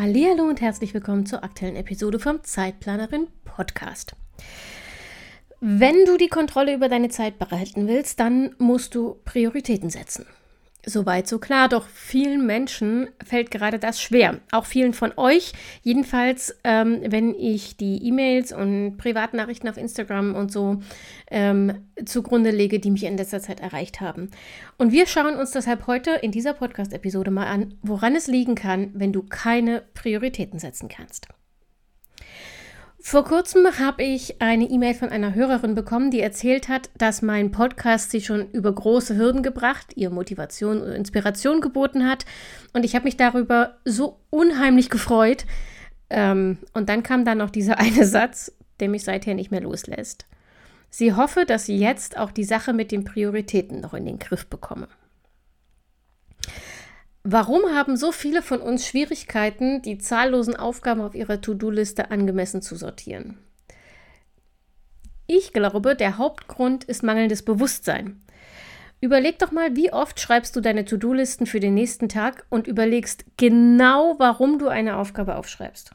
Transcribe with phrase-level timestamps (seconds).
[0.00, 4.14] Hallo und herzlich willkommen zur aktuellen Episode vom Zeitplanerin Podcast.
[5.58, 10.24] Wenn du die Kontrolle über deine Zeit behalten willst, dann musst du Prioritäten setzen.
[10.86, 14.38] Soweit so klar, doch vielen Menschen fällt gerade das schwer.
[14.52, 15.52] Auch vielen von euch.
[15.82, 20.80] Jedenfalls, ähm, wenn ich die E-Mails und Privatnachrichten auf Instagram und so
[21.30, 24.30] ähm, zugrunde lege, die mich in letzter Zeit erreicht haben.
[24.76, 28.90] Und wir schauen uns deshalb heute in dieser Podcast-Episode mal an, woran es liegen kann,
[28.94, 31.26] wenn du keine Prioritäten setzen kannst.
[33.08, 37.50] Vor kurzem habe ich eine E-Mail von einer Hörerin bekommen, die erzählt hat, dass mein
[37.50, 42.26] Podcast sie schon über große Hürden gebracht, ihr Motivation und Inspiration geboten hat.
[42.74, 45.46] Und ich habe mich darüber so unheimlich gefreut.
[46.10, 50.26] Ähm, und dann kam dann noch dieser eine Satz, der mich seither nicht mehr loslässt.
[50.90, 54.44] Sie hoffe, dass sie jetzt auch die Sache mit den Prioritäten noch in den Griff
[54.48, 54.86] bekomme.
[57.24, 62.76] Warum haben so viele von uns Schwierigkeiten, die zahllosen Aufgaben auf ihrer To-Do-Liste angemessen zu
[62.76, 63.38] sortieren?
[65.26, 68.22] Ich glaube, der Hauptgrund ist mangelndes Bewusstsein.
[69.00, 73.24] Überleg doch mal, wie oft schreibst du deine To-Do-Listen für den nächsten Tag und überlegst
[73.36, 75.90] genau, warum du eine Aufgabe aufschreibst.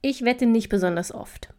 [0.00, 1.52] Ich wette nicht besonders oft.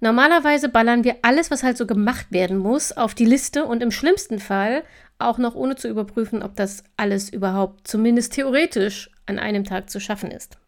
[0.00, 3.90] Normalerweise ballern wir alles, was halt so gemacht werden muss, auf die Liste und im
[3.90, 4.82] schlimmsten Fall
[5.18, 10.00] auch noch ohne zu überprüfen, ob das alles überhaupt zumindest theoretisch an einem Tag zu
[10.00, 10.58] schaffen ist.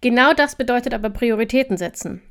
[0.00, 2.22] Genau das bedeutet aber Prioritäten setzen.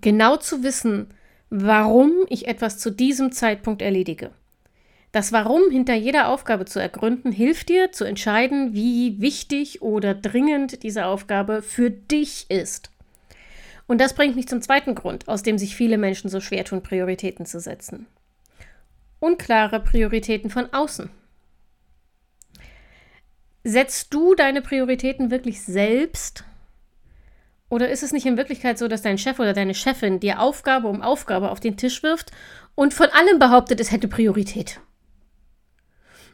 [0.00, 1.08] Genau zu wissen,
[1.50, 4.30] warum ich etwas zu diesem Zeitpunkt erledige.
[5.10, 10.82] Das Warum hinter jeder Aufgabe zu ergründen, hilft dir zu entscheiden, wie wichtig oder dringend
[10.82, 12.90] diese Aufgabe für dich ist.
[13.86, 16.82] Und das bringt mich zum zweiten Grund, aus dem sich viele Menschen so schwer tun,
[16.82, 18.06] Prioritäten zu setzen
[19.22, 21.08] unklare Prioritäten von außen.
[23.62, 26.42] Setzt du deine Prioritäten wirklich selbst?
[27.68, 30.88] Oder ist es nicht in Wirklichkeit so, dass dein Chef oder deine Chefin dir Aufgabe
[30.88, 32.32] um Aufgabe auf den Tisch wirft
[32.74, 34.80] und von allem behauptet, es hätte Priorität?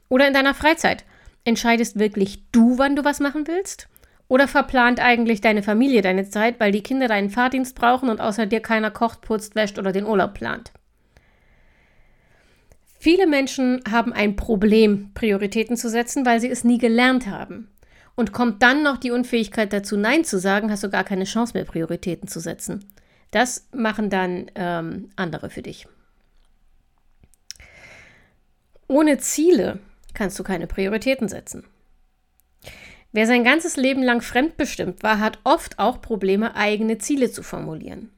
[0.09, 1.05] Oder in deiner Freizeit
[1.45, 3.89] entscheidest wirklich du, wann du was machen willst?
[4.29, 8.47] Oder verplant eigentlich deine Familie deine Zeit, weil die Kinder deinen Fahrdienst brauchen und außer
[8.47, 10.73] dir keiner kocht, putzt, wäscht oder den Urlaub plant?
[12.99, 17.71] Viele Menschen haben ein Problem, Prioritäten zu setzen, weil sie es nie gelernt haben.
[18.17, 21.55] Und kommt dann noch die Unfähigkeit dazu, Nein zu sagen, hast du gar keine Chance
[21.55, 22.85] mehr, Prioritäten zu setzen.
[23.31, 25.87] Das machen dann ähm, andere für dich.
[28.89, 29.79] Ohne Ziele
[30.15, 31.65] kannst du keine Prioritäten setzen.
[33.13, 38.11] Wer sein ganzes Leben lang fremdbestimmt war, hat oft auch Probleme, eigene Ziele zu formulieren.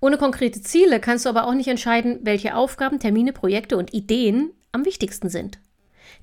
[0.00, 4.52] Ohne konkrete Ziele kannst du aber auch nicht entscheiden, welche Aufgaben, Termine, Projekte und Ideen
[4.72, 5.58] am wichtigsten sind.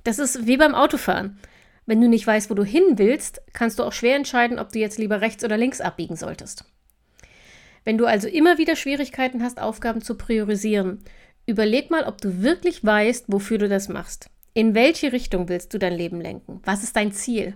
[0.02, 1.38] Das ist wie beim Autofahren.
[1.86, 4.80] Wenn du nicht weißt, wo du hin willst, kannst du auch schwer entscheiden, ob du
[4.80, 6.64] jetzt lieber rechts oder links abbiegen solltest.
[7.84, 11.04] Wenn du also immer wieder Schwierigkeiten hast, Aufgaben zu priorisieren,
[11.46, 14.28] überleg mal, ob du wirklich weißt, wofür du das machst.
[14.52, 16.60] In welche Richtung willst du dein Leben lenken?
[16.64, 17.54] Was ist dein Ziel?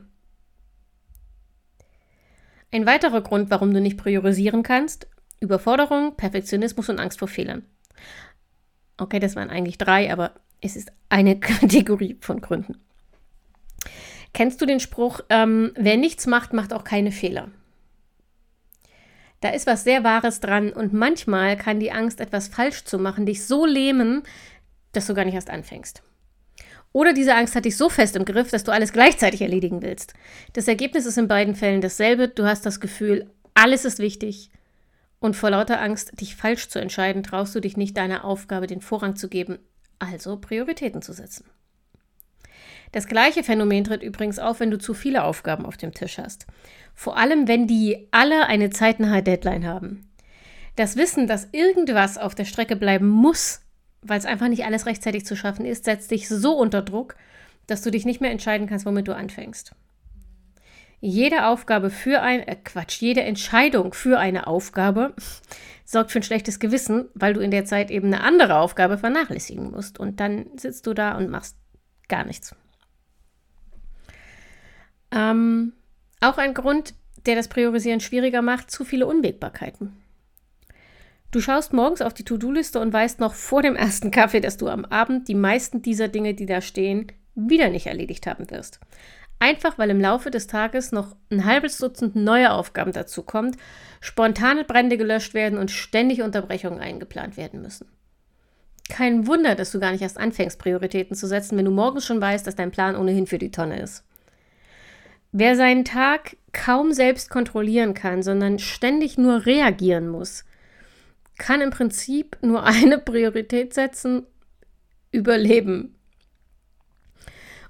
[2.72, 5.08] Ein weiterer Grund, warum du nicht priorisieren kannst,
[5.40, 7.64] Überforderung, Perfektionismus und Angst vor Fehlern.
[8.96, 12.78] Okay, das waren eigentlich drei, aber es ist eine Kategorie von Gründen.
[14.32, 17.48] Kennst du den Spruch, ähm, wer nichts macht, macht auch keine Fehler?
[19.40, 23.26] Da ist was sehr Wahres dran und manchmal kann die Angst, etwas falsch zu machen,
[23.26, 24.22] dich so lähmen,
[24.92, 26.02] dass du gar nicht erst anfängst.
[26.92, 30.14] Oder diese Angst hat dich so fest im Griff, dass du alles gleichzeitig erledigen willst.
[30.54, 32.28] Das Ergebnis ist in beiden Fällen dasselbe.
[32.28, 34.50] Du hast das Gefühl, alles ist wichtig.
[35.20, 38.80] Und vor lauter Angst, dich falsch zu entscheiden, traust du dich nicht, deiner Aufgabe den
[38.80, 39.58] Vorrang zu geben,
[39.98, 41.44] also Prioritäten zu setzen.
[42.92, 46.46] Das gleiche Phänomen tritt übrigens auf, wenn du zu viele Aufgaben auf dem Tisch hast.
[46.94, 50.10] Vor allem, wenn die alle eine zeitnahe Deadline haben.
[50.74, 53.60] Das Wissen, dass irgendwas auf der Strecke bleiben muss,
[54.02, 57.16] weil es einfach nicht alles rechtzeitig zu schaffen ist, setzt dich so unter Druck,
[57.66, 59.74] dass du dich nicht mehr entscheiden kannst, womit du anfängst.
[61.00, 65.14] Jede Aufgabe für ein, äh Quatsch, jede Entscheidung für eine Aufgabe
[65.84, 69.70] sorgt für ein schlechtes Gewissen, weil du in der Zeit eben eine andere Aufgabe vernachlässigen
[69.70, 69.98] musst.
[69.98, 71.56] Und dann sitzt du da und machst
[72.08, 72.54] gar nichts.
[75.10, 75.72] Ähm,
[76.20, 76.94] auch ein Grund,
[77.26, 79.96] der das Priorisieren schwieriger macht, zu viele Unwägbarkeiten.
[81.30, 84.68] Du schaust morgens auf die To-Do-Liste und weißt noch vor dem ersten Kaffee, dass du
[84.68, 88.80] am Abend die meisten dieser Dinge, die da stehen, wieder nicht erledigt haben wirst.
[89.38, 93.56] Einfach weil im Laufe des Tages noch ein halbes Dutzend neue Aufgaben dazu kommt,
[94.00, 97.88] spontane Brände gelöscht werden und ständig Unterbrechungen eingeplant werden müssen.
[98.90, 102.20] Kein Wunder, dass du gar nicht erst anfängst, Prioritäten zu setzen, wenn du morgens schon
[102.20, 104.04] weißt, dass dein Plan ohnehin für die Tonne ist.
[105.30, 110.44] Wer seinen Tag kaum selbst kontrollieren kann, sondern ständig nur reagieren muss,
[111.40, 114.26] kann im Prinzip nur eine Priorität setzen,
[115.10, 115.96] überleben.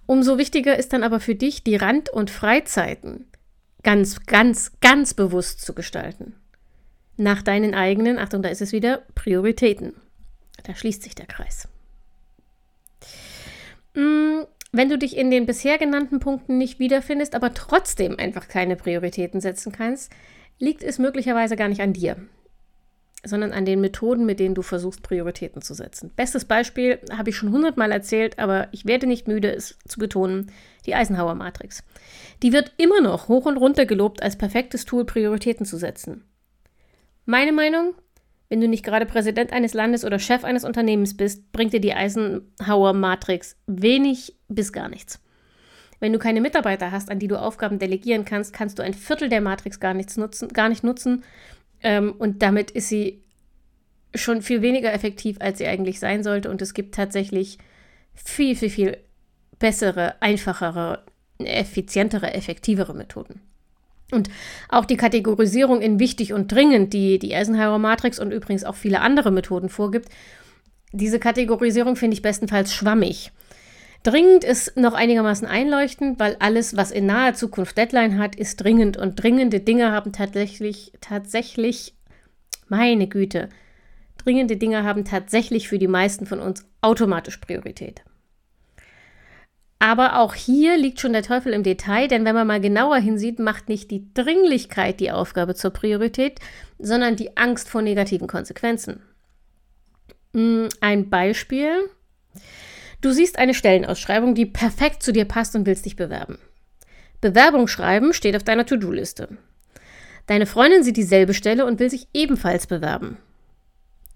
[0.04, 3.26] Umso wichtiger ist dann aber für dich, die Rand- und Freizeiten
[3.82, 6.34] ganz, ganz, ganz bewusst zu gestalten.
[7.16, 9.94] Nach deinen eigenen, Achtung, da ist es wieder, Prioritäten.
[10.64, 11.68] Da schließt sich der Kreis.
[13.94, 14.40] Mm,
[14.72, 19.40] wenn du dich in den bisher genannten Punkten nicht wiederfindest, aber trotzdem einfach keine Prioritäten
[19.40, 20.10] setzen kannst,
[20.58, 22.16] liegt es möglicherweise gar nicht an dir
[23.24, 26.10] sondern an den Methoden, mit denen du versuchst, Prioritäten zu setzen.
[26.16, 30.50] Bestes Beispiel habe ich schon hundertmal erzählt, aber ich werde nicht müde, es zu betonen,
[30.86, 31.82] die Eisenhower Matrix.
[32.42, 36.24] Die wird immer noch hoch und runter gelobt als perfektes Tool, Prioritäten zu setzen.
[37.26, 37.94] Meine Meinung,
[38.48, 41.94] wenn du nicht gerade Präsident eines Landes oder Chef eines Unternehmens bist, bringt dir die
[41.94, 45.20] Eisenhower Matrix wenig bis gar nichts.
[46.00, 49.28] Wenn du keine Mitarbeiter hast, an die du Aufgaben delegieren kannst, kannst du ein Viertel
[49.28, 51.22] der Matrix gar, nichts nutzen, gar nicht nutzen
[51.82, 53.22] ähm, und damit ist sie
[54.14, 56.50] schon viel weniger effektiv, als sie eigentlich sein sollte.
[56.50, 57.58] Und es gibt tatsächlich
[58.14, 58.96] viel, viel, viel
[59.58, 61.04] bessere, einfachere,
[61.38, 63.40] effizientere, effektivere Methoden.
[64.10, 64.28] Und
[64.68, 69.00] auch die Kategorisierung in wichtig und dringend, die die Eisenhower Matrix und übrigens auch viele
[69.00, 70.08] andere Methoden vorgibt,
[70.92, 73.30] diese Kategorisierung finde ich bestenfalls schwammig.
[74.02, 78.96] Dringend ist noch einigermaßen einleuchtend, weil alles, was in naher Zukunft Deadline hat, ist dringend
[78.96, 81.94] und dringende Dinge haben tatsächlich, tatsächlich,
[82.68, 83.50] meine Güte,
[84.16, 88.02] dringende Dinge haben tatsächlich für die meisten von uns automatisch Priorität.
[89.82, 93.38] Aber auch hier liegt schon der Teufel im Detail, denn wenn man mal genauer hinsieht,
[93.38, 96.38] macht nicht die Dringlichkeit die Aufgabe zur Priorität,
[96.78, 99.02] sondern die Angst vor negativen Konsequenzen.
[100.34, 101.88] Hm, ein Beispiel.
[103.00, 106.38] Du siehst eine Stellenausschreibung, die perfekt zu dir passt und willst dich bewerben.
[107.20, 109.28] Bewerbung schreiben steht auf deiner To-Do-Liste.
[110.26, 113.16] Deine Freundin sieht dieselbe Stelle und will sich ebenfalls bewerben.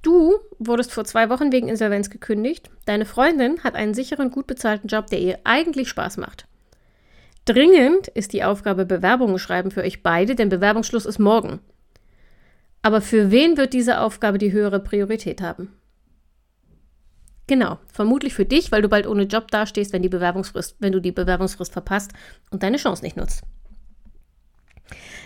[0.03, 2.71] Du wurdest vor zwei Wochen wegen Insolvenz gekündigt.
[2.85, 6.47] Deine Freundin hat einen sicheren, gut bezahlten Job, der ihr eigentlich Spaß macht.
[7.47, 11.61] Dringend ist die Aufgabe Bewerbungen schreiben für euch beide, denn Bewerbungsschluss ist morgen.
[12.83, 15.73] Aber für wen wird diese Aufgabe die höhere Priorität haben?
[17.47, 21.01] Genau, vermutlich für dich, weil du bald ohne Job dastehst, wenn, die Bewerbungsfrist, wenn du
[21.01, 22.13] die Bewerbungsfrist verpasst
[22.51, 23.43] und deine Chance nicht nutzt.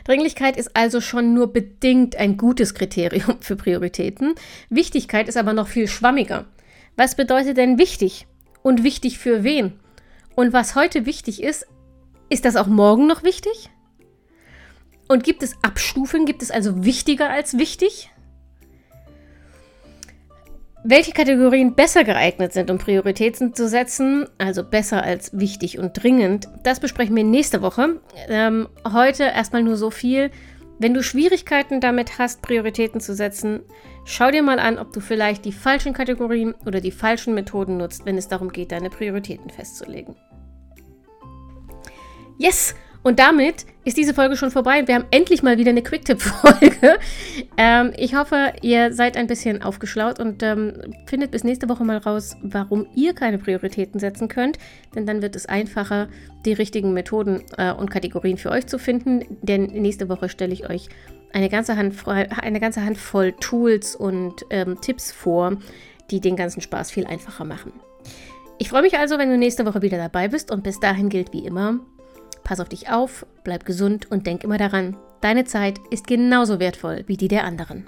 [0.04, 4.34] Dringlichkeit ist also schon nur bedingt ein gutes Kriterium für Prioritäten.
[4.68, 6.46] Wichtigkeit ist aber noch viel schwammiger.
[6.96, 8.26] Was bedeutet denn wichtig?
[8.62, 9.78] Und wichtig für wen?
[10.34, 11.66] Und was heute wichtig ist,
[12.28, 13.70] ist das auch morgen noch wichtig?
[15.08, 16.26] Und gibt es Abstufen?
[16.26, 18.10] Gibt es also wichtiger als wichtig?
[20.84, 26.48] Welche Kategorien besser geeignet sind, um Prioritäten zu setzen, also besser als wichtig und dringend,
[26.62, 28.00] das besprechen wir nächste Woche.
[28.28, 30.30] Ähm, heute erstmal nur so viel.
[30.78, 33.60] Wenn du Schwierigkeiten damit hast, Prioritäten zu setzen,
[34.04, 38.06] schau dir mal an, ob du vielleicht die falschen Kategorien oder die falschen Methoden nutzt,
[38.06, 40.14] wenn es darum geht, deine Prioritäten festzulegen.
[42.38, 42.76] Yes!
[43.02, 46.98] Und damit ist diese Folge schon vorbei und wir haben endlich mal wieder eine Quicktip-Folge.
[47.60, 51.96] Ähm, ich hoffe, ihr seid ein bisschen aufgeschlaut und ähm, findet bis nächste Woche mal
[51.96, 54.58] raus, warum ihr keine Prioritäten setzen könnt.
[54.94, 56.08] Denn dann wird es einfacher,
[56.44, 59.38] die richtigen Methoden äh, und Kategorien für euch zu finden.
[59.42, 60.88] Denn nächste Woche stelle ich euch
[61.32, 65.56] eine ganze, Handvoll, eine ganze Handvoll Tools und ähm, Tipps vor,
[66.12, 67.72] die den ganzen Spaß viel einfacher machen.
[68.58, 71.32] Ich freue mich also, wenn du nächste Woche wieder dabei bist und bis dahin gilt
[71.32, 71.80] wie immer,
[72.48, 77.04] Pass auf dich auf, bleib gesund und denk immer daran, deine Zeit ist genauso wertvoll
[77.06, 77.84] wie die der anderen.